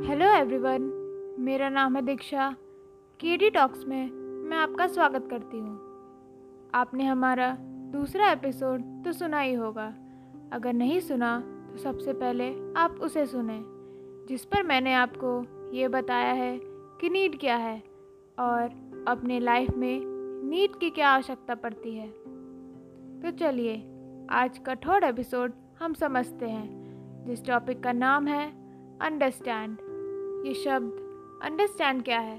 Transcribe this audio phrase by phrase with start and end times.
[0.00, 0.82] Hello everyone
[1.38, 2.48] मेरा नाम है दीक्षा।
[3.20, 4.10] के डी टॉक्स में
[4.48, 7.56] मैं आपका स्वागत करती हूँ। आपने हमारा
[7.92, 9.86] दूसरा एपिसोड तो सुना ही होगा।
[10.52, 13.58] अगर नहीं सुना तो सबसे पहले आप उसे सुने,
[14.28, 15.42] जिस पर मैंने आपको
[15.76, 16.58] ये बताया है
[17.00, 17.76] कि नीड क्या है
[18.38, 20.00] और अपने लाइफ में
[20.50, 22.08] नीड की क्या आवश्यकता पड़ती है।
[23.20, 23.76] तो चलिए,
[24.30, 28.48] आज का थर्ड एपिसोड हम समझते हैं, जिस टॉपिक का नाम है
[29.02, 29.89] अंडरस्टैंड
[30.44, 30.92] ये शब्द
[31.42, 32.38] अंडरस्टैंड क्या है?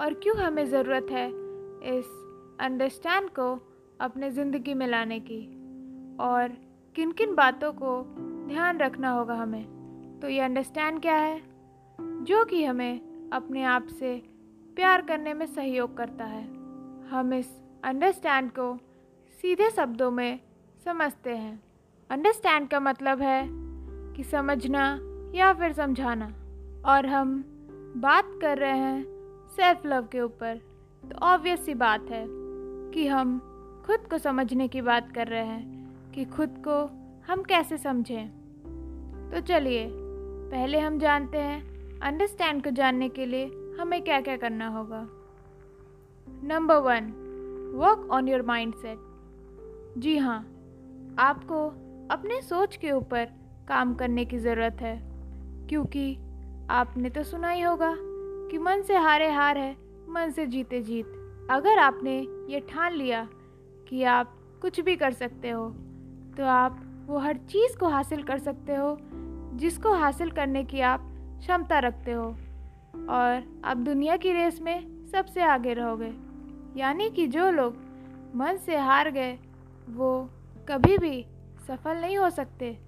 [0.00, 1.28] और क्यों हमें ज़रूरत है
[1.98, 2.04] इस
[2.60, 5.46] अंडरस्टैंड को अपने ज़िंदगी में लाने की?
[6.20, 6.48] और
[6.94, 8.14] किन किन बातों को
[8.48, 9.64] ध्यान रखना होगा हमें?
[10.22, 11.42] तो ये अंडरस्टैंड क्या है?
[12.00, 14.22] जो कि हमें अपने आप से
[14.76, 16.44] प्यार करने में सहयोग करता है।
[17.08, 18.76] हम इस अंडरस्टैंड को
[19.42, 20.40] सीधे शब्दों में
[20.84, 21.62] समझते हैं।
[22.10, 23.48] अंडरस्टैंड का मतलब है
[24.16, 24.98] कि समझना
[25.34, 26.32] या फिर समझाना।
[26.84, 27.42] और हम
[27.96, 29.04] बात कर रहे हैं
[29.56, 30.60] सेल्फ लव के ऊपर।
[31.02, 32.24] तो ऑब्वियस सी बात है
[32.94, 33.38] कि हम
[33.86, 36.80] खुद को समझने की बात कर रहे हैं कि खुद को
[37.28, 38.28] हम कैसे समझें।
[39.30, 43.46] तो चलिए, पहले हम जानते हैं अंडरस्टैंड को जानने के लिए
[43.80, 45.06] हमें क्या क्या करना होगा।
[46.44, 47.12] Number one
[47.76, 50.38] work on your mind set जी हाँ
[51.18, 51.66] आपको
[52.10, 53.28] अपने सोच के ऊपर
[53.68, 54.98] काम करने की ज़रूरत है,
[55.68, 56.16] क्योंकि
[56.70, 57.94] आपने तो सुना ही होगा
[58.50, 59.76] कि मन से हारे हार है,
[60.08, 61.06] मन से जीते जीत।
[61.50, 62.18] अगर आपने
[62.50, 63.28] ये ठान लिया
[63.88, 65.68] कि आप कुछ भी कर सकते हो
[66.36, 68.96] तो आप वो हर चीज़ को हासिल कर सकते हो,
[69.54, 71.00] जिसको हासिल करने की आप
[71.40, 72.24] क्षमता रखते हो।
[73.10, 76.12] और आप दुनिया की रेस में सबसे आगे रहोगे।
[76.76, 77.76] यानी कि जो लोग
[78.34, 79.38] मन से हार गए,
[79.90, 80.30] वो
[80.68, 81.26] कभी भी
[81.68, 82.78] सफल नहीं हो सकते।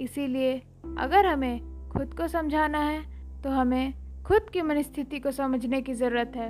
[0.00, 0.56] इसीलिए
[0.98, 3.02] अगर हमें खुद को समझाना है
[3.42, 3.92] तो हमें
[4.24, 6.48] खुद की मनस्थिति को समझने की ज़रूरत है।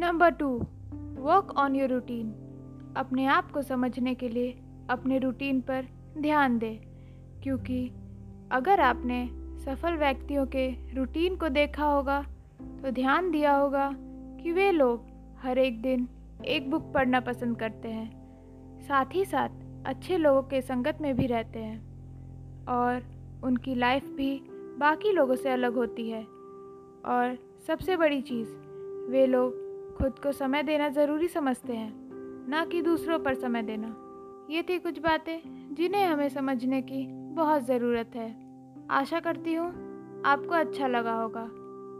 [0.00, 0.48] Number two
[1.18, 2.30] work on your routine
[2.96, 4.54] अपने आप को समझने के लिए
[4.90, 5.86] अपने रूटीन पर
[6.18, 6.76] ध्यान दें,
[7.42, 7.86] क्योंकि
[8.52, 9.26] अगर आपने
[9.64, 12.20] सफल व्यक्तियों के रूटीन को देखा होगा
[12.82, 13.90] तो ध्यान दिया होगा
[14.40, 15.06] कि वे लोग
[15.42, 16.08] हर एक दिन
[16.46, 21.26] एक बुक पढ़ना पसंद करते हैं। साथ ही साथ अच्छे लोगों के संगत में भी
[21.26, 21.78] रहते हैं
[22.68, 23.02] और
[23.44, 24.32] उनकी लाइफ भी
[24.78, 26.22] बाकी लोगों से अलग होती है।
[27.04, 27.36] और
[27.66, 28.48] सबसे बड़ी चीज़,
[29.10, 29.62] वे लोग
[29.96, 31.92] खुद को समय देना ज़रूरी समझते हैं,
[32.48, 33.94] ना कि दूसरों पर समय देना।
[34.50, 35.40] ये थी कुछ बातें
[35.74, 38.34] जिन्हें हमें समझने की बहुत ज़रूरत है।
[38.90, 39.68] आशा करती हूँ
[40.26, 41.42] आपको अच्छा लगा होगा।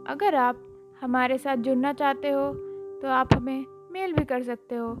[0.07, 0.61] अगर आप
[1.01, 2.53] हमारे साथ जुड़ना चाहते हो
[3.01, 4.95] तो आप हमें मेल भी कर सकते हो।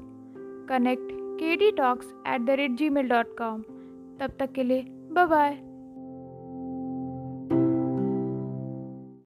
[0.69, 1.07] Connect
[1.39, 3.61] K D talks at the rate gmail dot com.
[4.19, 5.57] तब तक के लिए बाय